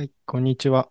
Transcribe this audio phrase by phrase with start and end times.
[0.00, 0.88] はい、こんにちは。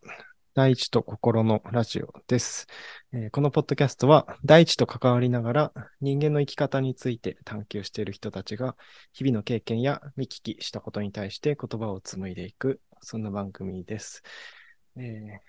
[0.53, 2.67] 大地と心のラジオです、
[3.11, 8.77] えーこのポッドキャストは、大地と関わりながら人間の生き方について探求している人たちが、
[9.11, 14.21] 日々の経験や見聞きしたことに対して言葉を紡いでいく、そんな番組です。
[14.95, 15.39] えー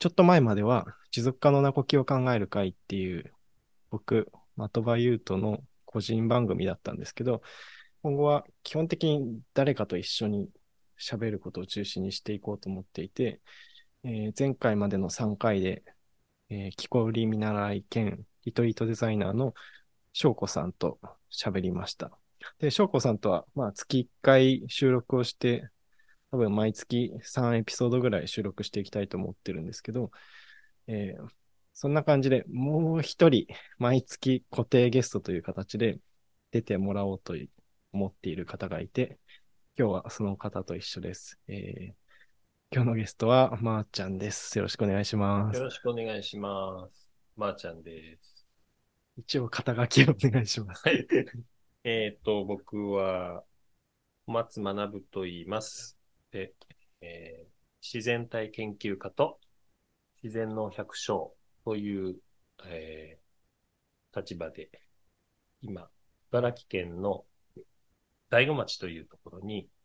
[0.00, 3.32] ちょっと前までは、持続可能な呼吸を考える会っていう、
[3.88, 7.40] 僕、的場優斗の個人番組だったんですけど、
[8.02, 10.50] 今後は基本的に誰かと一緒に
[11.00, 13.40] 喋ることを中心にしていこうと思っていて、
[14.04, 15.82] えー前回までの3回で、
[16.48, 19.54] えー、木こり見習い兼リトリートデザイナーの
[20.12, 20.98] 翔子さんと
[21.30, 22.10] 喋りました。
[22.58, 25.68] で、翔子さんとは、まあ、月1回収録をして、
[26.30, 30.10] 多分毎月3エピソードぐらい収録していきたいと思ってるんですけど、
[30.86, 31.40] えー
[31.72, 33.46] そんな感じでもう一人
[33.78, 35.98] 毎月固定ゲストという形で
[36.50, 37.34] 出てもらおうと
[37.92, 39.18] 思っている方がいて、
[39.80, 41.38] 今日はその方と一緒です。
[41.48, 41.92] えー
[42.70, 44.58] 今日のゲストはまーちゃんです。
[44.58, 45.56] よろしくお願いします。
[45.56, 47.10] よろしくお願いします。
[47.34, 48.46] まー、ちゃんです。
[49.16, 50.86] 一応肩書きをお願いします。
[50.86, 51.06] はい。
[51.84, 53.42] えっと、僕は、
[54.26, 55.98] 小松学と言います。
[56.30, 56.52] で、
[57.00, 57.50] えー
[57.82, 59.40] 自然体研究家と
[60.22, 61.30] 自然の百姓
[61.64, 62.16] という、
[62.66, 64.68] えー立場で、
[65.62, 65.88] 今、
[66.30, 67.24] 茨城県の
[68.28, 69.79] 大子町というところに、うん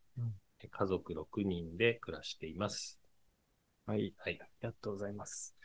[0.69, 2.99] 家族6人で暮らしています。
[3.85, 4.13] はい。
[4.17, 4.39] はい。
[4.41, 5.55] ありがとうございます。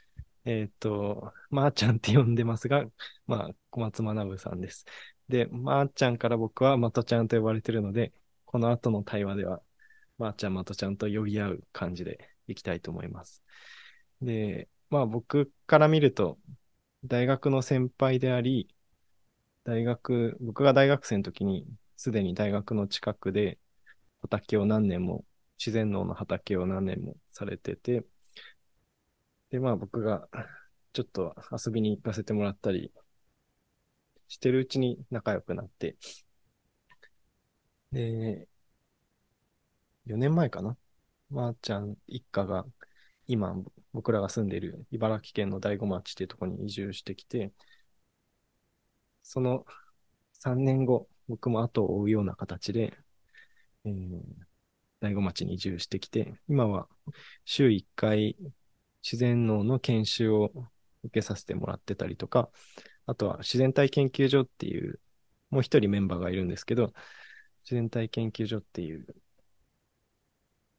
[0.45, 2.85] えっ、と、まーちゃんって呼んでますが、
[3.27, 4.85] まあ、小松学さんです。
[5.29, 8.13] で、まーちゃんから僕はまとちゃんと呼ばれてるので、
[8.45, 9.63] この後の対話では、
[10.19, 13.43] まーちゃん、まとちゃんと呼び合う感じでいきたいと思います。
[14.21, 16.39] で、まあ僕から見ると、
[17.05, 18.69] 大学の先輩であり、
[19.65, 23.59] 大学、僕が大学生の時に、すでに大学の近くで
[24.23, 25.25] 畑を何年も、
[25.59, 28.05] 自然農の畑を何年もされてて、
[29.51, 30.29] で、まあ僕が
[30.93, 32.93] ちょっと遊びに行かせてもらったり
[34.29, 35.97] してるうちに仲良くなって、
[37.93, 38.49] で、
[40.07, 40.77] 4年前かな？
[41.31, 42.65] まー、ちゃん一家が
[43.27, 43.55] 今
[43.93, 47.53] 僕らが住んでいる茨城県の大子町っていうところに移住してきて、
[49.23, 49.65] その
[50.33, 52.97] 3年後、僕も後を追うような形で、
[53.85, 54.23] えー
[55.01, 56.89] 大子町に移住してきて、今は
[57.45, 58.37] 週1回
[59.03, 60.53] 自然農の研修を
[61.05, 62.51] 受けさせてもらってたりとか、
[63.07, 65.01] あとは自然体研究所っていう、
[65.51, 66.95] もう一人メンバーがいるんですけど、
[67.65, 69.07] 自然体研究所っていう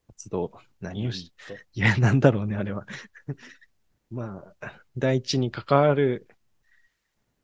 [0.08, 1.32] 活動、何をし、
[1.74, 2.86] いや、なんだろうね、あれは。
[4.10, 6.28] まあ、第一に関わる、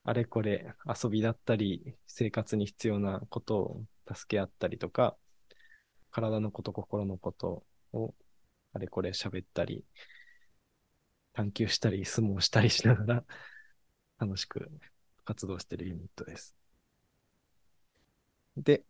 [0.04, 5.16] あれこれ、遊びだったり、生活に必要なことを助け合ったりとか、
[6.20, 8.14] 体のこと、心のことを、
[8.72, 9.84] あれこれ喋ったり、
[11.32, 13.24] 探求したり、相撲したりしながら、
[14.18, 14.68] 楽しく
[15.24, 16.56] 活動してるユニットです。
[18.56, 18.84] で、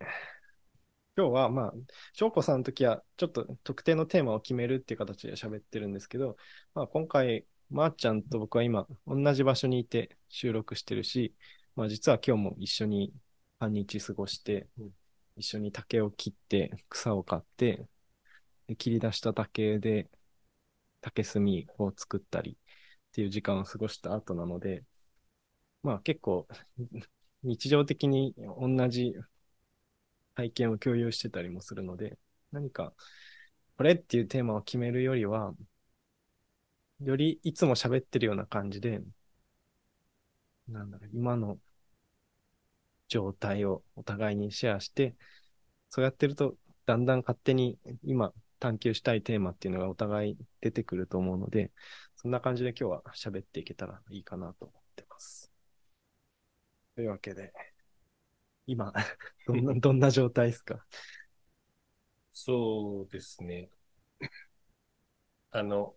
[1.16, 1.74] 今日はまあ、
[2.14, 6.36] 翔子さんの時はちょっと特定のテーマを決めるっていう形で喋ってるんですけど、
[6.74, 11.34] まあ今回、まー、ちゃんと僕は今同じ場所にいて収録してるし、
[11.76, 13.12] まあ実は今日も一緒に
[13.58, 14.68] 半日過ごして、
[15.38, 17.86] 一緒に竹を切って草を買って、
[18.66, 20.10] で切り出した竹で
[21.00, 21.42] 竹炭
[21.78, 22.56] を作ったりっ
[23.12, 24.84] ていう時間を過ごした後なので、
[25.82, 26.46] まあ結構
[27.42, 29.14] 日常的に同じ
[30.34, 32.18] 体験を共有してたりもするので、
[32.52, 32.92] 何か
[33.76, 35.54] これっていうテーマを決めるよりは、
[37.00, 39.00] よりいつも喋ってるような感じで、
[40.68, 41.58] なんだろう、今の
[43.08, 45.16] 状態をお互いにシェアして、
[45.90, 51.72] そうやってると、だんだん勝手に今探求したいテーマっていうのがお互い出てくると思うので、
[52.16, 55.52] そんな感じで今日は喋っていけたらいいかなと思ってます。
[56.94, 57.52] というわけで、
[58.66, 58.92] 今、
[59.46, 60.86] どんな、 どんな状態ですか？
[62.32, 63.70] そうですね。
[65.50, 65.96] あの、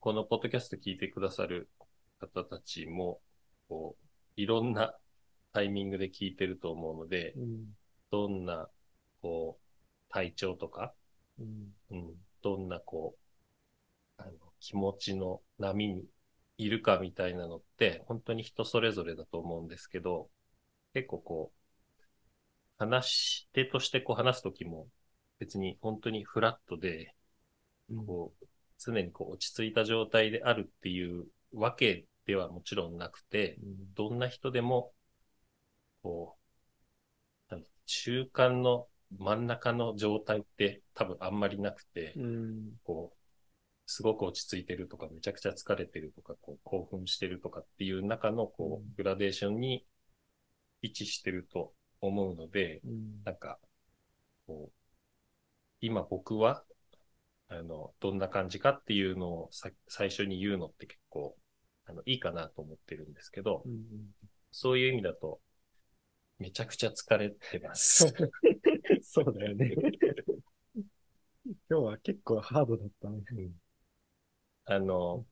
[0.00, 1.68] このポッドキャスト聞いてくださる
[2.18, 3.20] 方たちも、
[3.68, 4.94] こう、いろんな
[5.52, 7.76] タイミングで聞いてると思うので、うん。
[8.10, 8.68] どんな、
[9.22, 10.94] こう、体調とか、
[11.38, 11.74] うん。
[11.90, 13.16] うん、どんな、こ
[14.18, 16.04] う、あの、気持ちの波に
[16.58, 20.30] いるかみたいなのって、本当に人それぞれだと思うんですけど、
[20.94, 21.60] 結構こう、
[22.78, 24.88] 話し手としてこう話すときも、
[25.38, 27.14] 別に本当にフラットで、
[27.90, 28.46] うんこう、
[28.78, 33.58] 常にこう落ち着いた状態であるっていうわけではもちろんなくて、
[33.94, 34.92] どんな人でも、
[36.02, 36.40] こう、
[37.86, 38.86] 中間の
[39.18, 42.72] 真ん中の状態って多分あんまりなくて、うん。
[42.84, 43.16] こう、
[43.86, 49.84] すごく落ち着いてるとか、めちゃくちゃ疲れてるとか、こう興奮してるとかっていう中の、こうグラデーションに
[50.82, 53.22] 位置してると思うので、うん。
[53.24, 53.58] なんか、
[54.46, 54.72] こう、
[55.80, 56.64] 今僕は、
[57.48, 61.36] あの、どんな感じかっていうのをさ最初に言うのって結構、
[61.90, 64.14] あの、いいかなと思ってるんですけど、うん
[64.52, 65.40] そういう意味だと、
[66.38, 68.12] めちゃくちゃ疲れてます。
[69.02, 69.74] そうだよね。
[71.68, 73.22] 今日は結構ハードだったね。
[74.64, 75.24] あの、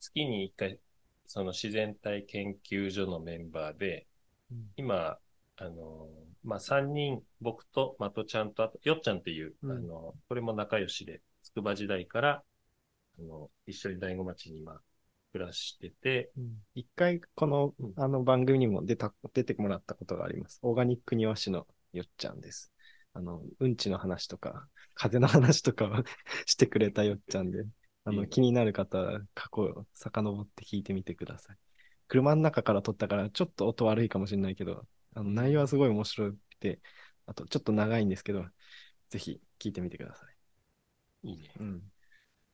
[0.00, 0.80] 月に一回、
[1.26, 4.08] その自然体研究所のメンバーで、
[4.76, 5.18] 今、
[5.56, 6.08] あの、
[6.42, 12.44] まあ、三人、僕とまとちゃんと、あと、よっちゃんっていう、うんあの、これも仲良しで、筑波時代から、
[13.22, 14.80] あの、一緒に大子町に今、
[15.32, 20.58] 暮らしてて、うん一回このうんあの番組にも出た、出てもらったことがあります。
[20.62, 22.72] オーガニック庭師のよっちゃんです。
[23.12, 25.90] あの、うんちの話とか、風の話とかを
[26.46, 27.64] してくれたよっちゃんで、
[28.04, 31.58] あの、いいね気になる方は過去を遡って聞いてみてください。
[32.08, 36.80] 車の中から撮ったからちょっと音悪いかもしれないけど、あの内容はすごい面白くて、
[37.26, 38.46] あとちょっと長いんですけど、
[39.10, 40.36] ぜひ聞いてみてください。
[41.22, 41.50] いいね。
[41.60, 41.82] うん。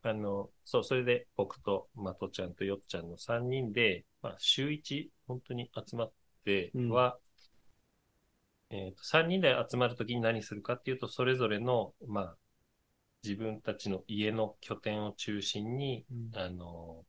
[0.02, 6.12] あの、そう、それで僕とまとちゃんとよっちゃんの三人で、まあ、週一、本当に集まっ
[6.44, 7.18] ては、
[8.70, 12.36] えっ、と、三人で集まるときに何するかっていうと、それぞれの、まあ、
[13.24, 16.04] 自分たちの家の拠点を中心に、
[16.34, 17.04] あの、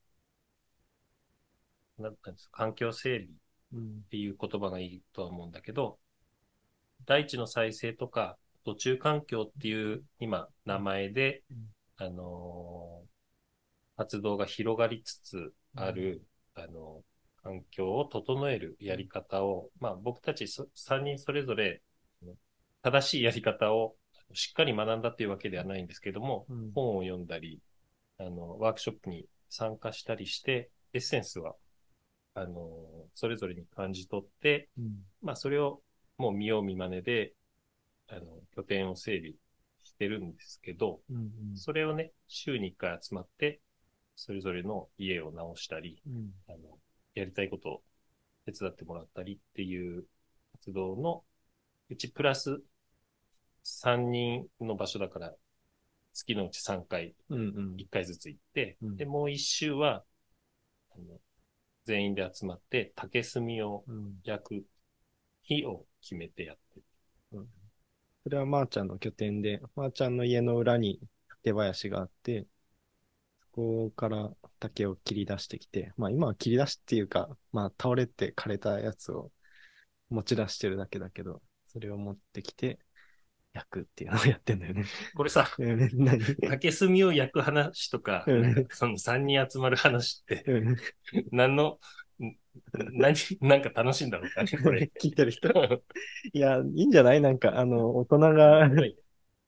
[1.99, 3.29] なんていうんですか、環境整備
[3.73, 3.99] うん。
[4.05, 5.99] っていう言葉がいいとは思うんだけど、
[7.05, 11.57] 大地の再生とか、途中環境っていう今名前で、うん
[11.99, 13.09] あのー
[13.97, 16.23] 活動が広がりつつある、
[16.55, 17.03] あの
[17.43, 21.81] 環境を整えるやり方を、まあ僕たちそ3人それぞれ
[22.81, 23.95] 正しいやり方を
[24.33, 26.71] しっかり学んだっていうわけではないんですけども、うん。
[26.73, 27.61] 本を読んだり、
[28.17, 31.55] あの、ワークショップに参加したりして、エッセンスは、
[32.35, 35.03] あの、それぞれに感じ取って、うん。
[35.21, 35.81] まあ、それを
[36.17, 37.33] もう見よう見まねで、
[38.07, 39.33] あの、拠点を整備
[39.99, 43.59] してるんですけど、うんそれをね、週に1回集まって、
[44.15, 46.31] それぞれの家を直したり、うん。
[46.47, 46.79] あの、
[47.15, 47.81] やりたいことを
[48.45, 50.05] 手伝ってもらったりっていう
[50.53, 51.23] 活動の
[51.89, 52.61] うちプラス
[53.63, 55.33] 3人の場所だから、
[56.13, 57.75] 月のうち3回、うんうん。
[57.77, 58.95] 1回ずつ行って、うん。
[58.95, 60.05] で、もう1週は、
[60.91, 61.19] あの
[61.83, 64.19] 全員で集まって竹炭をうん。
[64.23, 64.65] 焼く
[65.43, 66.79] 日を決めてやって
[67.33, 67.47] る。
[68.23, 70.99] それはまーちゃんの拠点で、まーちゃんの家の裏に
[71.43, 72.45] 竹林があって、
[73.41, 79.31] そこから竹を切り出してきて、まあ今は切り出しっていうか、まあ倒れて枯れたやつを
[80.09, 82.79] 持ち出してるだけだけど、それを持ってきて
[83.53, 84.85] 焼くっていうのをやってんだよね。
[85.15, 85.49] これさ、
[86.49, 88.25] 竹炭を焼く話とか、
[88.71, 90.75] その3人集まる話って、うん。
[91.31, 91.77] 何の、ん
[92.73, 94.91] 何、なんか楽しいんだろうかね、 これ。
[95.01, 95.49] 聞いてる人？
[96.33, 97.21] いや、いいんじゃない？
[97.21, 98.69] なんか、あの、大人が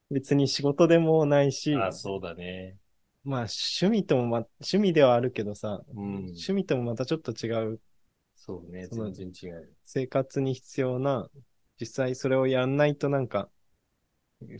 [0.09, 2.77] 別に仕事でもないし、あ、そうだね。
[3.23, 6.15] まあ趣味ともま、趣味ではあるけどさ、うん。
[6.27, 7.79] 趣味ともまたちょっと違う
[8.35, 9.75] そうね、その全然違う。
[9.85, 11.29] 生活に必要な、
[11.79, 13.49] 実際それをやんないとなんか、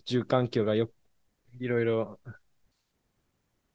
[0.06, 0.92] 住環境がよ、
[1.60, 2.20] いろいろ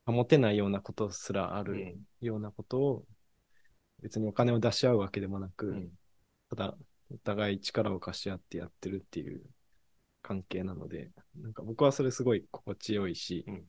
[0.07, 2.07] 保てないようなことすらあるうん。
[2.21, 3.05] ようなことを、
[4.03, 5.91] 別にお金を出し合うわけでもなく、うん。
[6.51, 6.79] ただ、
[7.11, 9.43] お互い力を貸し合ってやってるっていう
[10.23, 13.65] 関係なので、なんか僕はそれすごい心地よいし、うん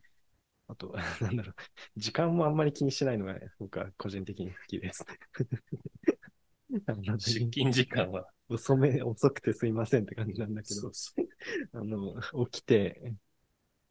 [0.69, 1.55] あと、 なんだろう、
[1.96, 5.05] 時間もあんまり気にしないのが僕は個人的に好きです。
[6.86, 8.27] あの出勤時間は。
[8.50, 10.91] 遅め、遅くてすいませんって感じなんだけど。
[11.74, 12.15] あの、
[12.50, 13.13] 起きて、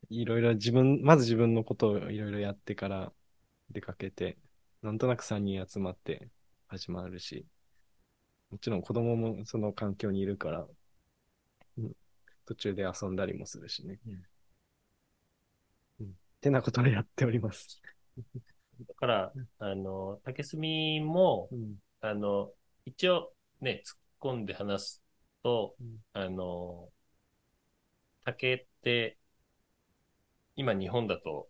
[0.08, 3.12] いろいろ自分、まず自分のことをいろいろやってから
[3.70, 4.38] 出かけて、
[4.86, 6.28] なんとなく3人集まって
[6.68, 7.44] 始まるし、
[8.52, 10.64] もちろん子供もその環境にいるから、
[11.76, 11.92] うん。
[12.46, 13.98] 途中で遊んだりもするしね。
[14.06, 14.22] うん。
[16.02, 16.06] うん。
[16.06, 17.82] ってなことをやっております。
[18.86, 20.60] だから、あの、竹炭
[21.04, 21.74] も、うん。
[22.00, 22.52] あの、
[22.84, 25.02] 一応ね、突っ込んで話す
[25.42, 25.96] と、うん。
[26.12, 26.90] あの、
[28.24, 29.18] 竹って、
[30.54, 31.48] 今日本だと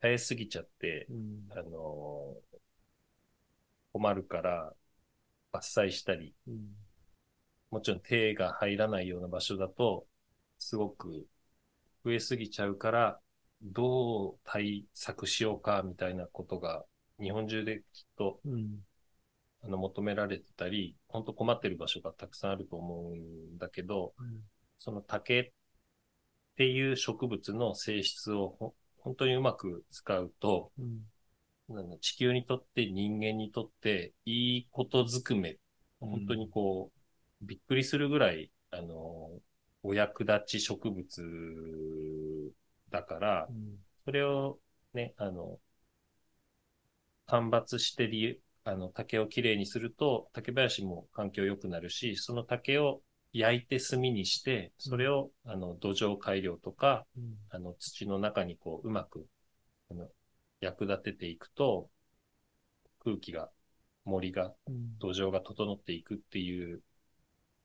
[0.00, 1.48] 生えすぎちゃって、うん。
[1.50, 2.36] あの、
[3.98, 4.72] 困るから
[5.52, 6.68] 伐採したり、うん。
[7.72, 10.06] もちろん手が入らないような場所だと、
[10.60, 11.26] すごく
[12.04, 13.18] 増えすぎちゃうから、
[13.60, 16.84] どう対策しようかみたいなことが
[17.20, 17.82] 日本中できっ
[18.16, 18.78] とうん。
[19.64, 24.12] あの求められてたり、本当困ってる場所がたくさんあると思うんだけど、
[24.76, 25.50] その竹っ
[26.56, 31.00] ていう植物の性質をほ本当にうまく使うと、うん
[32.00, 35.58] 地球にとって人間にとっていいことずくめ、
[36.00, 36.90] 本当にこ
[37.42, 39.30] う、びっくりするぐらい、あの、
[39.82, 41.22] お役立ち植物
[42.90, 44.58] だから、うんそれを
[44.94, 45.58] ね、あの、
[47.26, 57.36] 間伐してり、あの、竹をきれいにすると、竹林も環境良くなるし、その竹を焼いて炭にして、それを、あの、土壌改良とか、うん。
[57.50, 59.26] あの、土の中にこう、うまく、
[59.90, 60.08] あの、
[60.60, 61.90] 役立てていくと、
[63.00, 63.50] 空気が、
[64.04, 64.98] 森が、うん。
[64.98, 66.82] 土壌が整っていくっていう、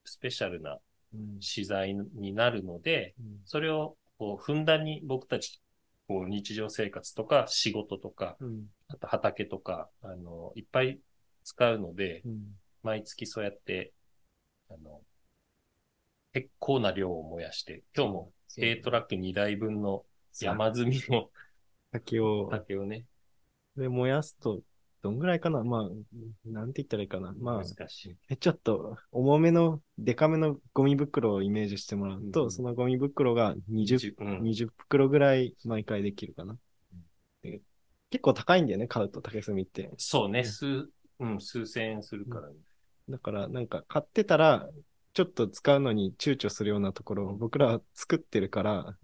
[0.05, 0.79] スペシャルな
[1.13, 1.41] うん。
[1.41, 3.41] 資材になるので、うん。
[3.45, 5.61] それを、こう、ふんだんに僕たち、
[6.07, 8.67] こう、日常生活とか、仕事とか、うん。
[8.87, 10.99] あと畑とか、あの、いっぱい
[11.43, 12.55] 使うので、うん。
[12.83, 13.93] 毎月そうやって、
[14.69, 15.01] あの、
[16.33, 20.03] 結構な量を燃やして、今日も軽トラック2台分の
[20.39, 21.29] 山積みの
[21.93, 23.05] 竹を、竹をね、
[23.77, 24.59] で、燃やすと、
[25.01, 25.63] どんぐらいかな？
[25.63, 25.89] まあ、
[26.45, 27.33] なんて言ったらいいかな？
[27.39, 28.15] まあ、難しい。
[28.29, 36.57] えちょっと、重めの、デカめのゴミ袋をイメージしてもらうと、うんそのゴミ袋が20、うん20袋ぐらい毎回できるかな。
[37.41, 37.61] で
[38.09, 39.91] 結構高いんだよね、買うと竹炭って。
[39.97, 40.87] そうね、数、
[41.19, 42.55] うん、数千円するからね。
[43.09, 44.69] だから、なんか買ってたら、
[45.13, 48.95] ちょっと使うのに躊躇するようなところを僕らは作ってるから、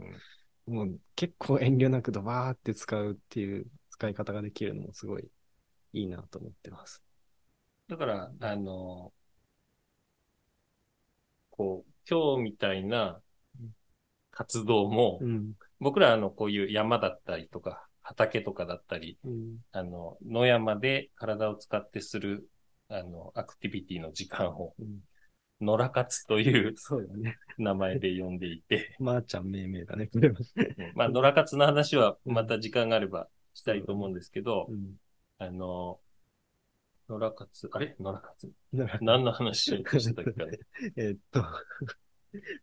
[0.69, 5.27] もう結構遠慮なくドバーって使うっていう使い方ができるのもすごい
[5.93, 7.03] いいなと思ってます。
[7.87, 9.11] だから、あの、
[11.49, 13.19] こう、今日みたいな
[14.31, 15.53] 活動も、うん。
[15.79, 19.57] 僕らあの、こういう山だったりとか、畑とかだったり、うん。
[19.71, 22.47] あの、野山で体を使ってする、
[22.89, 24.99] あの、アクティビティの時間を、うん
[25.61, 27.37] 野良活というそうだね。
[27.57, 30.35] 名前で呼んでいて、まー、ちゃん命名だね、これは。
[30.95, 34.95] まあ、野良活の話はまた時間があればしたいと思うんですけど、うん。
[35.37, 35.99] あの、
[37.09, 37.95] 野良活、あれ？
[37.99, 38.53] 野良活
[39.01, 40.59] 何の話しようとしてたっけ
[40.95, 41.41] えーっと、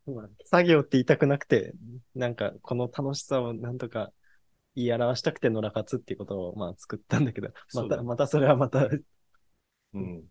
[0.13, 1.75] まあ、作業って言いたくなくて、
[2.15, 4.13] なんかこの楽しさをなんとか
[4.75, 8.89] 言い表したくて野良活っていうことをまあ作ったんだけど、また、またそれはまた
[9.95, 10.25] うん。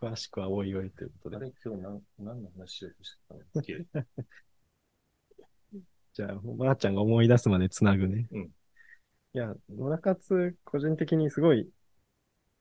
[0.00, 1.36] 詳しくはおいおいということで。
[1.36, 3.84] あれ今日何、何の話しようとしてたんだっけ
[6.14, 8.28] じゃあ、まー、ちゃんが思い出すまでつなぐね。
[8.30, 8.50] うん
[9.34, 11.68] いや、野良活、個人的にすごい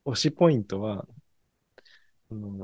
[0.05, 1.07] 推しポイントは、
[2.29, 2.59] うん、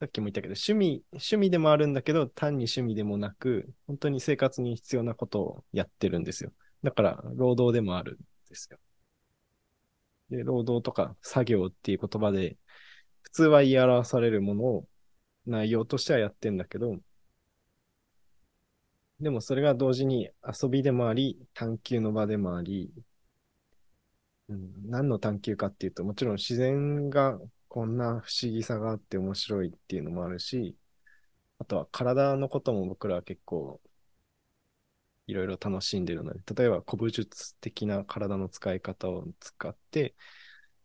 [0.00, 6.52] さっきも言ったけど、趣味、趣味でもあるんだけど、単に趣味でもなく、本当に生活に必要なことをやってるんですよ。
[6.82, 8.16] だから、労働でもあるん
[8.48, 8.78] ですよ。
[10.30, 12.58] で、労働とか作業っていう言葉で、
[13.28, 14.88] 普通は言い表されるものを
[15.46, 16.96] 内容としてはやってんだけど、
[19.20, 22.90] でもそれが同時に遊びでもあり、探求の場でもあり、
[24.48, 30.76] うん、何の探求かっていうと、もちろん自然がこんな不思議さがあって面白いっていうのもあるし、
[31.58, 33.80] あとは体のことも僕らは結構
[35.26, 40.14] いろいろ楽しんでるので、例えば古武術的な体の使い方を使って、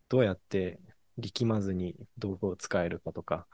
[0.08, 0.78] どうやって
[1.18, 3.46] 力まずに道具を使えるかとか、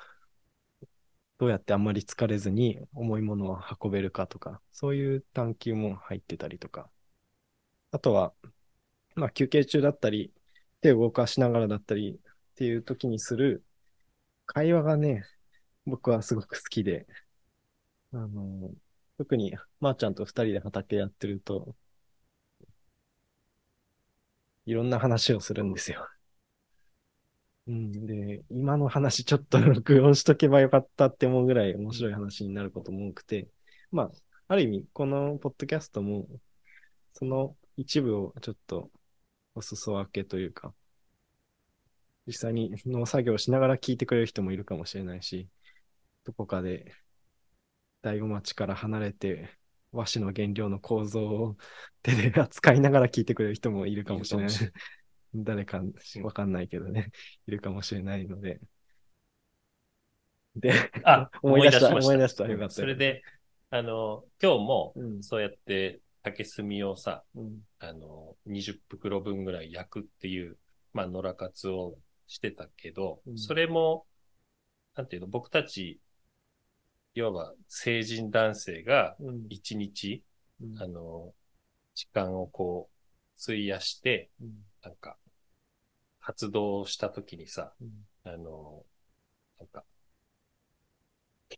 [1.38, 6.90] どうやってあんまり疲れずに重いものを運べるかとか、そういう探求も入ってたりとか。
[7.92, 8.34] あとは、
[9.16, 10.32] まあ休憩中だったり、
[10.82, 12.20] 手を動かしながらだったり
[12.52, 13.64] っていう時にする
[14.46, 15.24] 会話がね、
[15.86, 17.06] 僕はすごく好きで、
[18.12, 18.72] あの、
[19.18, 21.76] 特にまーちゃんと二人で畑やってると、
[24.64, 26.08] いろんな話をするんですよ。
[27.70, 33.48] うん、で、今の話ちょっと 録音しとけばよかったって思うぐらい面白い話になることも多くて、
[33.92, 34.12] まあ、
[34.48, 36.26] ある意味、このポッドキャストも、
[37.12, 38.90] その一部をちょっと
[39.54, 40.74] お裾分けというか、
[42.26, 45.48] 実際に農作業しながら聞いてくれる人もいるかもしれないし、
[46.24, 46.92] どこかで
[48.02, 49.48] 大子町から離れて
[49.92, 51.56] 和紙の原料の構造を
[52.02, 54.48] 手で扱いながら聞いてくれる人もいるかもしれない。
[55.34, 55.82] 誰か
[56.22, 57.12] わかんないけどね、
[57.46, 58.60] いるかもしれないので。
[60.56, 60.72] で、
[61.04, 62.48] あ、 思い出したま思い出した。
[62.48, 63.22] よかったそれで、
[63.70, 70.58] あの、今日もう、ん、そうやって竹炭をさ、うん、あの、20袋分ぐらい焼くっていう、
[70.92, 71.96] まあ、野良活を
[72.26, 73.38] してたけど、うん。
[73.38, 74.06] それも、
[74.96, 76.00] なんていうの、僕たち、
[77.14, 80.22] いわば成人男性がうん、一日、
[80.60, 80.82] うん。
[80.82, 81.32] あの、
[81.94, 84.64] 時間をこう、費やして、うん。
[84.82, 85.16] なんか、
[86.30, 88.32] 活動した時にさ、うん。
[88.32, 88.84] あの、
[89.58, 89.84] なんか、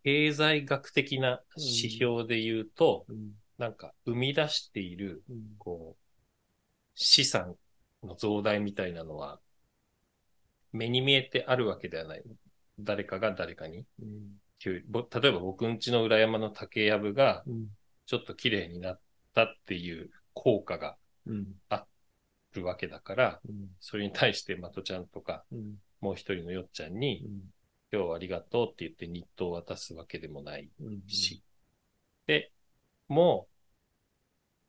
[0.03, 3.33] 経済学的な指標で言うと、うん。
[3.59, 5.37] なんか生み出している、うん。
[5.59, 6.03] こう、
[6.95, 7.55] 資産
[8.03, 9.41] の増大みたいなのは、
[10.73, 12.23] 目に見えてあるわけではない。
[12.81, 13.85] 誰かが誰かに。
[14.01, 14.39] うん。
[14.65, 14.79] 例
[15.29, 17.67] えば僕んちの裏山の竹やぶがうん。
[18.07, 19.01] ちょっと綺麗になっ
[19.35, 21.47] たっていう効果がうん。
[21.69, 21.87] あ
[22.61, 23.69] るわけだから、うん。
[23.81, 25.77] それに対してまとちゃんとか、うん。
[26.01, 27.25] もう一人のよっちゃんに、
[27.93, 31.03] 今日はありがとうって言って日当を渡すわけでもないうん。
[31.07, 31.43] し。
[32.27, 32.53] で、
[33.09, 33.53] もう、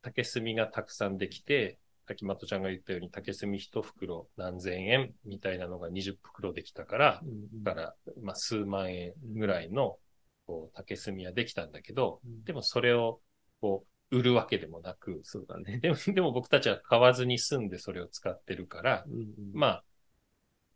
[0.03, 7.63] 竹炭がたくさんできて、滝本ちゃんが言ったように竹炭一袋何千円みたいなのが20袋できたから、うん。
[7.63, 9.97] だから、まあ、数万円ぐらいの、
[10.45, 12.43] こう、竹炭はできたんだけど、うん。
[12.43, 13.21] でもそれを、
[13.61, 15.79] こう、売るわけでもなく、そうだね。
[15.81, 19.05] でも、でも僕たちは買わずに住んでそれを使ってるから、
[19.53, 19.83] まあ、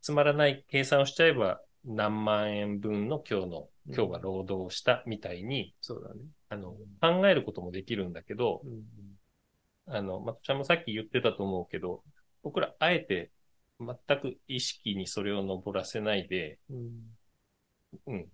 [0.02, 6.22] つまらない計算をしちゃえば、何万円分の今日の、今日は労働をしたみたいに、そうだね。
[6.50, 8.84] あの、考えることもできるんだけど、うん
[9.90, 12.04] あの、まとちゃんもさっき言ってたと思うけど、
[12.44, 13.32] 僕らあえて
[13.80, 17.18] 全く意識にそれを登らせないで、うん
[18.08, 18.28] うん。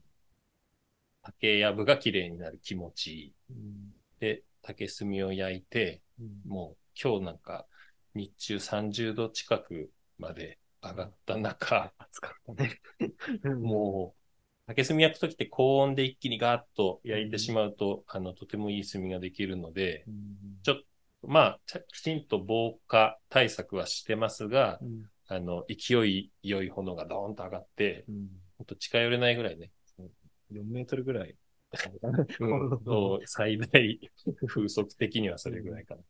[1.21, 6.41] 竹やぶが綺麗になる気持ちうんで、竹炭を焼いて、うん。
[6.45, 7.67] もう今日なんか
[8.15, 12.81] 日中30度近くまで上がった中、 暑かったね。
[13.61, 14.19] もう、
[14.67, 20.37] 竹炭焼くときって高温で一気にガーッと焼いてしまうと、あの、とてもいい炭ができるので、うん。
[20.63, 20.77] ちょっ
[21.21, 21.59] と、まあ、
[21.91, 25.09] きちんと防火対策はしてますが、うん。
[25.27, 28.29] あの、勢い良い炎がドーンと上がって、うん。
[28.57, 29.71] ほんと近寄れないぐらいね、
[30.51, 31.35] 4メートルぐらい。
[32.39, 32.79] うん。
[32.85, 33.99] そう最大
[34.47, 36.01] 風速的にはそれぐらいかな。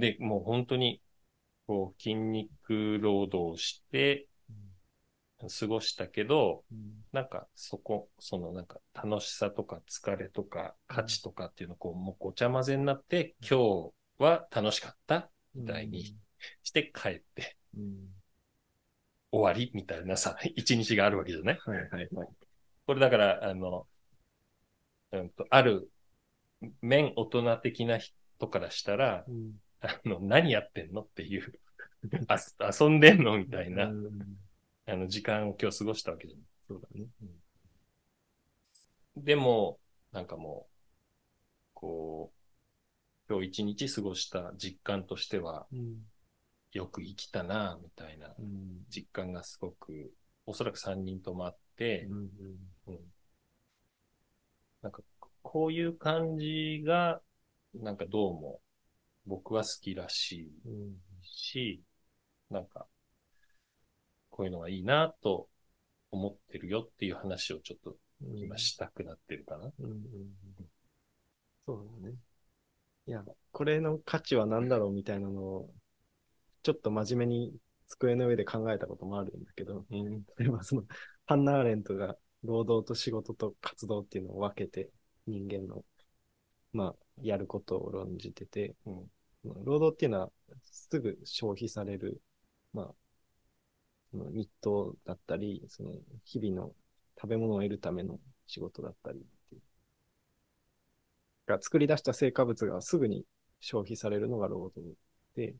[0.00, 1.00] で、もう本当に、
[1.66, 4.28] こう、筋肉労働して
[5.60, 7.04] 過ごしたけど、うん。
[7.12, 16.16] なんかそこ、そのなんか楽しさとか疲れとか価値とかっていうのをこう、もうごちゃ混ぜになって、今日は楽しかったみたいに
[16.62, 18.08] して帰ってうん。
[19.30, 21.58] 終わりみたいなさ、一日があるわけじゃない？
[21.64, 22.28] はいはいはい。
[22.86, 23.86] これだから、あの、
[25.18, 25.90] うんと、ある、
[26.80, 29.52] 面大人的な人からしたら、うん。
[29.80, 31.60] あの、何やってんのっていう、
[32.28, 32.38] あ
[32.80, 34.38] 遊んでんのみたいな、うん。
[34.86, 36.46] あの、時間を今日過ごしたわけじゃない。
[36.66, 37.06] そうだね。
[39.16, 39.78] でも、
[40.12, 40.74] なんかもう、
[41.74, 42.32] こ
[43.28, 46.02] う、今日一日過ごした実感としては、うん。
[46.72, 48.84] よく生きたな、みたいなうん。
[48.88, 50.12] 実感がすごく、
[50.46, 52.30] おそらく3人ともあって、うん。
[52.88, 53.13] うん
[54.84, 55.00] なんか、
[55.42, 57.22] こういう感じが、
[57.72, 58.60] なんかどうも、
[59.24, 61.82] 僕は好きらしいうんし、
[62.50, 62.86] なんか、
[64.28, 65.48] こういうのがいいなと
[66.10, 69.72] 思ってるよっていう話をちょっとうん今したくなってるかな。
[69.78, 70.68] うんうんうん
[71.66, 72.14] そうだね。
[73.06, 75.74] いや、これの価値は何だろうみたいなのを、
[76.62, 77.56] ちょっと真面目に
[77.88, 80.24] 机の上で考えたこともあるんだけど、うん。
[80.36, 80.82] 例えばその、
[81.24, 84.90] ハンナ・アーレントが労働と仕事と活動っていうのを分けて、
[85.26, 85.84] 人間の、
[86.72, 89.10] まあ、やることを論じてて、うん。
[89.64, 90.30] 労働っていうのは
[90.62, 92.20] すぐ消費される、
[92.72, 92.94] まあ、
[94.10, 95.92] その日当だったり、その
[96.24, 96.72] 日々の
[97.20, 99.60] 食べ物を得るための仕事だったりっていう
[101.46, 103.24] が作り出した成果物がすぐに
[103.60, 104.96] 消費されるのが労働
[105.36, 105.54] で、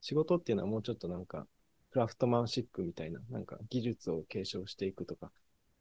[0.00, 1.46] 仕事っていうのはもうちょっとなんか、
[1.90, 5.30] クラフトマンシップみたいな、なんか技術を継承していくとか、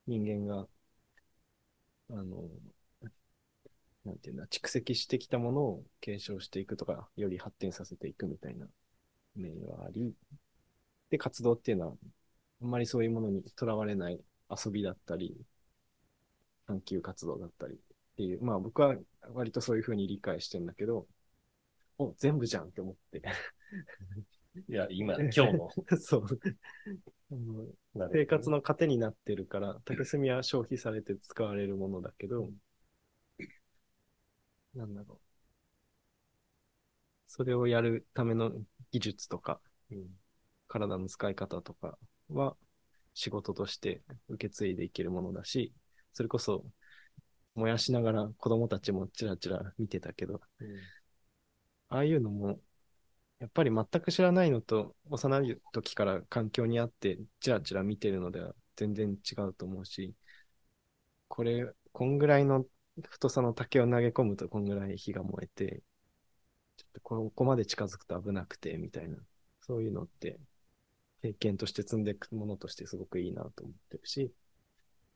[0.07, 0.67] 人間が、
[2.09, 2.49] あの、
[4.05, 8.67] なんていうんだ、蓄積してきたものを継承していくとか、より発展させていくみたいな
[9.35, 10.15] 面があり、
[11.09, 11.95] で、活動っていうのは、
[12.63, 15.37] あんまりそういうものにとらわれない遊びだったり、
[16.67, 17.77] 探求活動だったりっ
[18.15, 18.95] ていう、まあ僕は
[19.33, 21.07] 割とそういうふうに理解してんだけど、
[21.97, 23.21] お、全部じゃんって思って。
[24.69, 26.27] いや、今、今日の、 そう。
[28.11, 32.51] 生活の糧になってるから、竹炭は消費されて使われるものだけど、
[34.75, 35.19] なんだろう。
[37.27, 38.51] それをやるための
[38.91, 39.59] 技術とか、
[39.91, 40.07] うん。
[40.67, 41.97] 体の使い方とか
[42.29, 42.55] は
[43.13, 45.71] 仕事として受け継いでいけるものだし、
[46.13, 46.65] それこそ
[47.55, 50.41] 燃やしながら子供たちもちらちら見てたけど、
[51.89, 52.59] ああいうのも、
[53.43, 60.15] やっぱり全く知らないのと、幼い時から環境にあって、ちらちら見てるのでは全然違うと思うし、
[61.27, 62.65] これ、こんぐらいの
[63.09, 65.83] 太さの竹を投げ込むとこんぐらい火が燃えて、
[66.77, 69.17] ちょっとここまで近づくと危なくて、みたいな、
[69.61, 70.39] そういうのって、
[71.21, 74.33] 経験として積んでいくものとしてすごくいいなと思ってるし、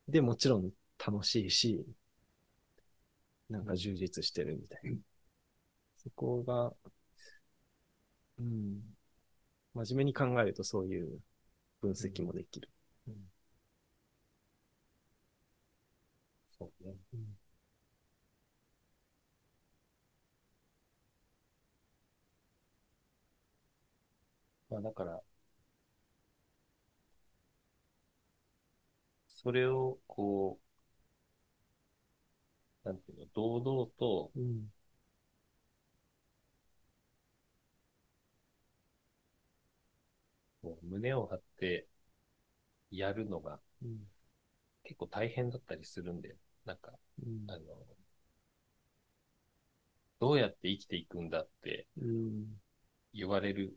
[0.08, 0.72] で、もちろん
[1.06, 1.86] 楽しいし、
[3.50, 4.98] なんか充実してるみたいな。
[5.98, 6.74] そこが、
[8.40, 8.82] うん、
[9.76, 11.20] 真面目に考えるとそういう
[11.82, 12.70] 分析もできる。
[16.58, 16.96] そうね。
[24.70, 25.22] まあだから、
[29.28, 30.60] それをこ
[32.86, 34.72] う、なんていうの、堂々と、うん。
[40.68, 41.88] こう胸を張って
[42.92, 44.00] やるのがうん。
[44.84, 47.60] 結構大変だったりするんで、なんか、うんあの、
[50.18, 52.46] どうやって生きていくんだってうん。
[53.14, 53.76] 言われる、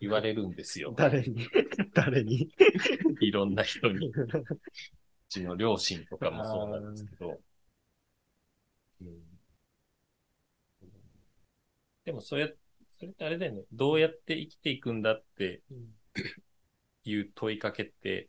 [0.00, 0.92] 言われるんですよ。
[0.96, 1.46] 誰に？
[1.92, 2.50] 誰に？
[3.20, 4.08] いろんな人に。
[4.08, 4.14] う
[5.28, 7.38] ちの両親とかもそうなんですけど。
[9.02, 9.38] うん
[12.06, 12.56] でもそれ、
[12.98, 13.64] それってあれだよね。
[13.70, 15.60] どうやって生きていくんだって
[17.04, 18.28] いう問いかけって、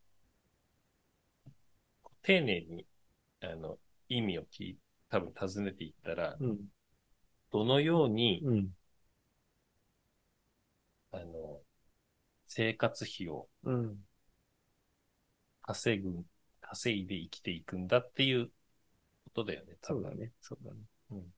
[2.21, 2.85] 丁寧に、
[3.41, 3.77] あの、
[4.09, 4.77] 意味を聞い、
[5.09, 6.59] 多分尋ねていったら、うん。
[7.51, 8.69] どのように、うん。
[11.11, 11.61] あの、
[12.47, 14.05] 生活費をうん。
[15.61, 16.25] 稼ぐ、
[16.59, 18.51] 稼いで生きていくんだっていうこ
[19.35, 19.77] とだよね。
[19.81, 20.33] 多分そうだね。
[20.41, 20.77] そうだね。
[21.11, 21.33] うん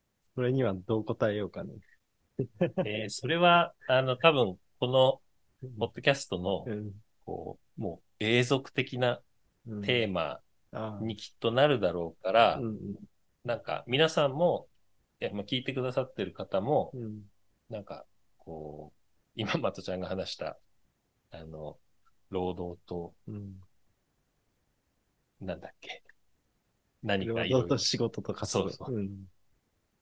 [0.34, 1.74] それにはどう答えようかね。
[2.86, 5.20] えーそれは、あの、多分、この、
[5.78, 6.92] ポッドキャストのう、ん。
[7.24, 9.20] こう、もう、永続的な
[9.66, 10.40] うんテーマ
[11.00, 12.78] にきっとなるだろうから、うん
[13.44, 14.68] なんか、皆さんも、
[15.20, 16.92] いや、まあ、聞いてくださってる方も。
[17.70, 18.04] なんか、
[18.36, 19.00] こう、
[19.34, 20.58] 今、まとちゃんが話した、
[21.30, 21.78] あの、
[22.30, 23.60] 労働と、うん。
[25.40, 26.02] なんだっけ、
[27.02, 29.26] 何か労いろいろ働と仕事とかそうそううん。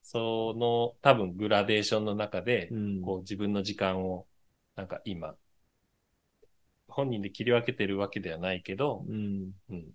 [0.08, 3.02] その、多分、グラデーションの中で、うん。
[3.02, 4.24] こう、自分の時間を、
[4.76, 5.34] なんか今、
[6.86, 9.50] 本人で切り分けてるわけではないけど、うん。
[9.68, 9.92] うん。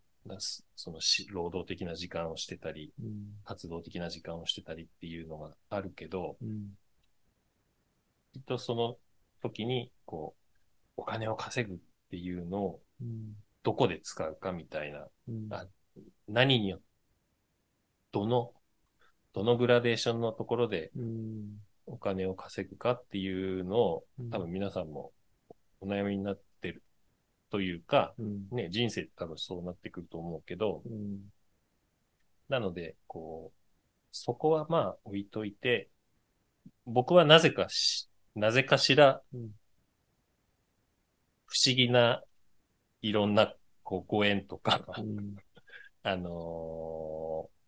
[0.75, 3.39] そのし、労働的な時間をしてたり、うん。
[3.45, 6.77] 活動的な時間をしてたりっていうのがあるけど、うん。
[8.33, 8.97] きっとその
[9.41, 10.35] 時に、こ
[10.97, 11.77] う、お金を稼ぐっ
[12.09, 13.33] ていうのをうん。
[13.63, 15.47] どこで使うかみたいな、うん。
[15.51, 15.65] あ
[16.27, 16.81] 何によ
[18.11, 18.51] どの、
[19.33, 21.61] どのグラデーションのところでうん。
[21.87, 25.11] お金を稼ぐかっていうのを、うん多分皆さんも
[25.81, 26.83] お悩みになってる
[27.49, 28.47] というか、うん。
[28.51, 31.19] ね、人生って多分そうなってくると思うけど、うん。
[32.49, 33.57] なので、こう、
[34.11, 35.89] そこはまあ置いといて、
[36.85, 39.49] 僕はなぜかし、なぜかしらうん。
[41.45, 42.23] 不思議な
[43.01, 45.35] いろんなこうご縁とか、うん。
[46.03, 47.60] あのー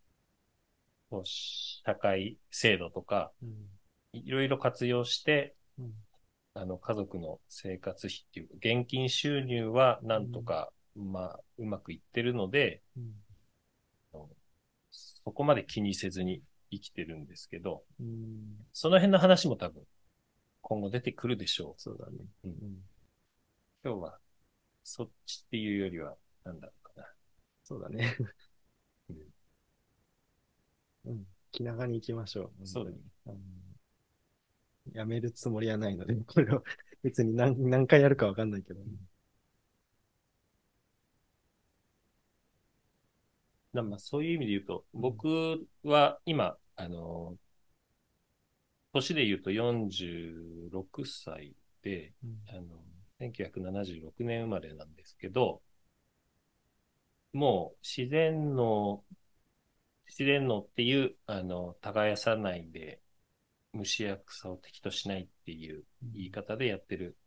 [1.24, 3.70] 社会制度とか、うん。
[4.14, 5.94] いろいろ活用して、うん
[6.56, 13.14] あの、家族の生活費っていう、現金収入はなんとか、まあ、うまくいってるので、うん。
[14.92, 18.68] そこまで気にせずに生きてるんですけど、うん。
[18.72, 19.82] その辺の話も多分、
[20.62, 22.18] 今後出てくるでしょそうだね。
[22.44, 22.48] う。
[22.50, 22.60] うんうん。
[23.84, 24.20] 今日は、
[24.84, 27.08] そっちっていうよりは、なんだろうかな。
[27.64, 28.16] そうだね。
[31.06, 31.26] うんうん。
[31.52, 32.68] 気長に行きましょう。
[32.68, 32.98] そうだね。
[34.94, 36.64] やめるつもりはないので、 これを
[37.04, 38.80] 別に何何回やるかわかんないけど。
[43.74, 47.38] なまあ、そういう意味で言うと、僕は今、あの、
[48.94, 52.62] 年で言うと46歳で、うんあの、
[53.20, 55.62] 1976年生まれなんですけど、
[57.34, 59.04] もう自然の、
[60.18, 63.02] 自然のっていう、あの、耕さないで、
[63.74, 67.18] 虫や草を敵としないっていう言い方でやってる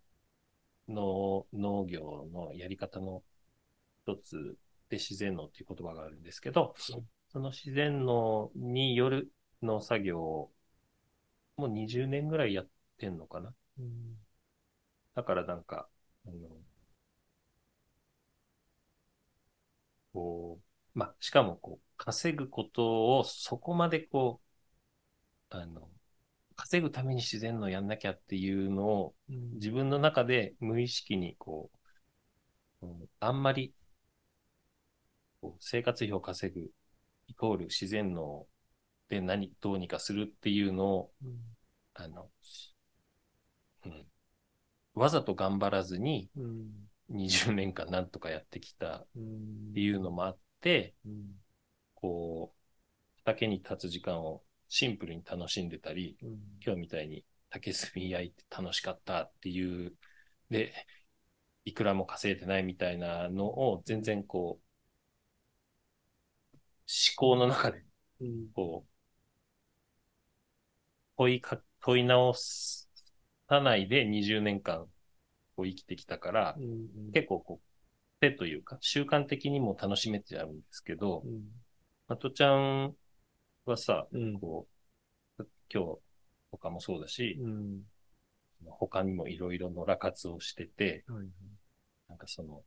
[0.88, 3.22] 農農業のやり方の
[4.06, 4.56] 一つ
[4.90, 6.74] で自然農っていう言葉があるんですけど、
[7.30, 10.52] その自然農による農作業を
[11.56, 12.68] もう20年ぐらいやっ
[12.98, 13.54] てんのかな。
[15.16, 15.88] だからなんか、
[16.26, 16.36] あの、
[20.12, 20.60] こ
[20.94, 24.40] う、まあ、しかもこう、稼ぐことをそこまでこ
[25.50, 25.90] う、あの、
[26.56, 31.70] 稼ぐために自然のやんなきゃっていうのをうん自分の中で無意識にこ
[32.82, 33.74] う、うんあんまり
[35.40, 36.70] こう生活費を稼ぐ
[37.28, 38.46] イコール自然の
[39.08, 41.56] で何、どうにかするっていうのを、うん
[41.94, 42.30] あの、
[44.94, 46.88] わざと頑張らずにうん。
[47.08, 49.74] 20年間なんとかやってきたっうん。
[49.74, 51.40] ていうのもあって、うん。
[51.96, 52.58] こう、
[53.24, 56.38] 畑に立つ時間をシンプルに楽しんでたり、うん。
[56.64, 59.94] 今日みたいに竹炭焼いて楽しかったっていう、
[60.50, 60.74] で、
[61.64, 64.66] いくらも稼いでないみたいなのを全然こう、
[66.86, 67.84] 思考の中で
[68.20, 68.48] うん。
[68.54, 68.90] こう、
[71.16, 74.86] 問いか、問い直さないで20年間
[75.56, 77.12] こう生きてきたから、うん。
[77.12, 77.66] 結構こう、
[78.20, 81.44] 手というか習慣的にも楽しめちゃうんですけど、うん。
[82.08, 82.94] まとちゃん
[83.64, 84.38] はさ、うん。
[84.38, 84.68] こ
[85.38, 85.98] う、今日
[86.52, 87.82] とかもそうだし、うん。
[88.66, 91.26] 他にもいろいろ野良活をしてて、はい。
[92.08, 92.62] なんかその、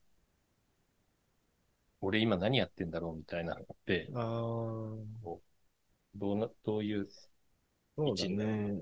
[2.02, 5.38] 俺今何やってんだろうみたいなのって、ああ。
[6.16, 7.08] どうな、どういう、
[7.96, 8.74] そうだね。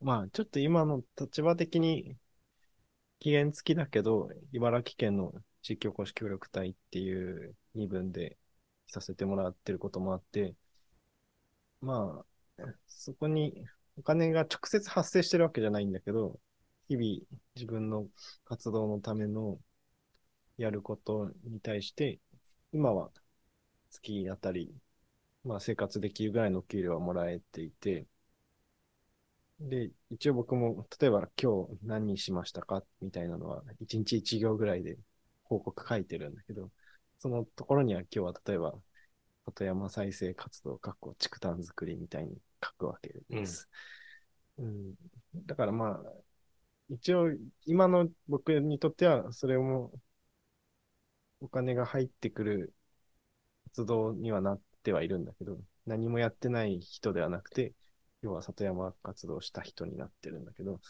[0.00, 2.16] まあ、ちょっと今の立場的に、
[3.20, 8.38] 期限付きだけど、茨城県の地域おこし協力隊っていう身分で
[8.90, 10.54] させてもらってることもあって、
[11.80, 12.24] ま
[12.58, 13.64] あ、そこに
[13.96, 16.38] お金が直接発生してるわけじゃないんだけど、
[16.88, 18.06] 日々自分の
[18.44, 19.58] 活動のための
[20.58, 22.18] やることに対して、
[22.72, 23.10] 今は
[23.90, 24.74] 月あたり
[25.44, 28.06] まあ生活できるぐらいの給料はもらえていて、
[29.60, 32.82] で、一応僕も、例えば今日何にしましたか？
[33.02, 34.98] みたいなのは、1日1行ぐらいで
[35.44, 36.70] 報告書いてるんだけど、
[37.20, 38.74] そのところには今日は例えば、
[39.44, 43.68] 里山再生活動、かっこ竹炭作りみたいに書くわけです。
[44.58, 44.94] うん
[45.46, 46.12] だからまあ、
[46.88, 47.30] 一応
[47.66, 49.92] 今の僕にとっては、それも
[51.40, 52.74] お金が入ってくる
[53.64, 57.74] 活動にはなってはいるんだけど、何もやってない人ではなくて、
[58.22, 60.80] 要は里山活動をした人になってるんだけど、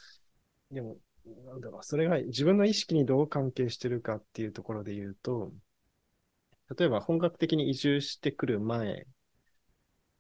[0.70, 0.96] でも、
[1.44, 5.52] なんだろう、それが自分の意識にどう関係してるかっていうところで言うと、
[6.76, 9.06] 例えば本格的に移住してくる前、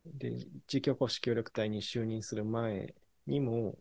[0.04, 0.32] で、
[0.66, 2.94] 地域おこし協力隊に就任する前
[3.26, 3.78] にも、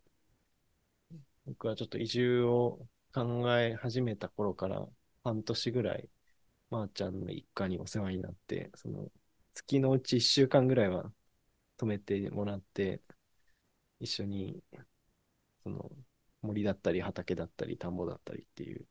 [1.46, 2.80] 僕はちょっと移住を
[3.14, 4.88] 考え始めた頃から
[5.24, 6.10] 半年ぐらい、
[6.70, 9.08] まー、ちゃんの一家にお世話になって、その
[9.54, 11.12] 月のうち一週間ぐらいは
[11.78, 13.02] 泊めてもらって、
[14.00, 14.64] 一緒に、
[15.64, 15.92] その
[16.42, 18.86] 森だったり畑だったり田んぼだったりっていう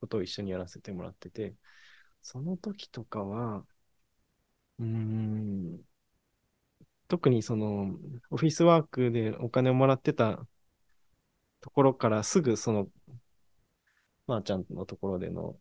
[0.00, 1.54] ことを一緒にやらせてもらってて、
[2.22, 3.64] その時とかは、
[4.78, 5.80] うん、
[7.08, 7.94] 特にその
[8.30, 10.46] オフィスワークでお金をもらってた
[11.60, 12.88] ところからすぐその、
[14.26, 15.56] まー、ちゃんのところでの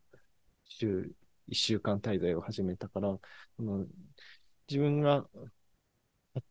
[0.63, 1.11] 週
[1.51, 3.17] 一週間滞在を始めたから、
[3.57, 3.85] その
[4.69, 5.25] 自分が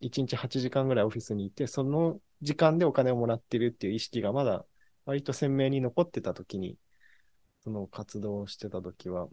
[0.00, 4.66] 1日8時間ぐらいオフィスにいて、その時間でお金をもらってるっていう意識がまだ
[5.06, 6.76] 割と鮮明に残ってた時に、
[7.64, 9.28] その活動をしてた時は、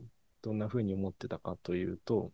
[0.47, 2.31] どんな風に思ってたかというと、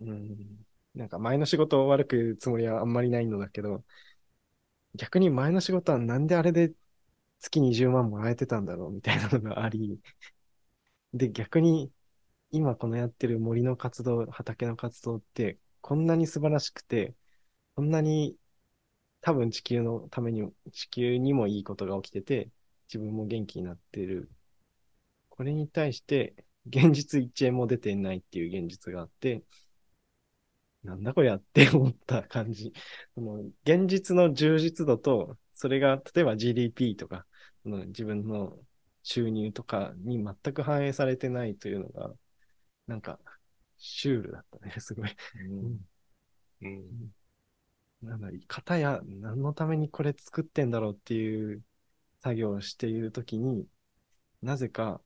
[0.00, 3.84] うん、なんか前の仕事を悪く言うつもりはあんまりないのだけど、
[4.94, 6.72] 逆に前の仕事はなんであれで
[7.40, 10.00] 月20万もらえてたんだろうみたいなのがあり、
[11.12, 11.92] で、逆に
[12.50, 17.14] 今このやってる森の活動、畑の活動ってこんなに素晴らしくて、
[17.76, 18.36] こんなに
[19.22, 22.50] 多分地球のために、地球にもいいことが起きてて、
[22.88, 24.30] 自分も元気になってる。
[25.40, 26.34] これに対して
[26.66, 29.42] 現実1円も出てないっていう現実があって、
[30.84, 32.74] なんだこりゃって思った感じ。
[33.14, 37.24] その現実の充実度と、それが例えば GDP とか、
[37.62, 38.58] その自分の
[39.02, 42.12] 収入とかに全く反映されてないというのが、
[42.86, 43.18] なんか、
[43.78, 45.16] シュールだったね、 すごい。
[46.60, 47.10] うん。
[48.02, 51.64] なんだ、型や何のためにこれ作ってんだろうっていう
[52.22, 53.66] 作業をしているときに、
[54.42, 55.00] なぜか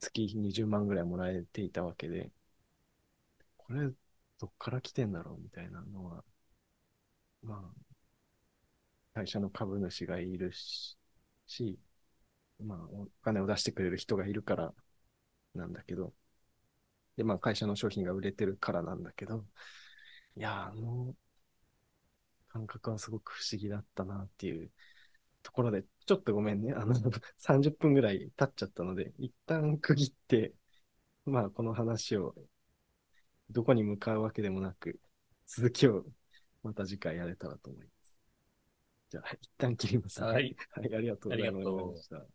[0.00, 2.32] 月20万ぐらいもらえていたわけで、
[3.56, 3.88] これ
[4.40, 6.24] どっから来てんだろうみたいなのは、
[7.44, 7.54] ま
[9.14, 10.96] あ、会社の株主がいるし、
[11.46, 11.78] し
[12.60, 14.74] まあ、お金を出してくれる人がいるから
[15.54, 16.14] なんだけど、
[17.16, 19.44] で、まあ会社の商品が売れてるからなんだけど、
[20.36, 21.14] いや、あの
[22.48, 24.70] 感覚はすごく不思議だったなっていう
[25.42, 26.72] ところで、ちょっとごめんね。
[26.72, 26.92] あの、
[27.38, 30.52] 30分ぐらい経っちゃったので、一旦区切って、
[31.24, 32.34] まあこの話を
[33.48, 34.98] どこに向かうわけでもなく、
[35.46, 36.04] 続きを
[36.64, 38.18] また次回やれたらと思います。
[39.10, 40.26] じゃあ、一旦切ります、ね。
[40.26, 40.56] はい。
[40.70, 41.62] はい、ありがとうございま
[42.02, 42.26] した。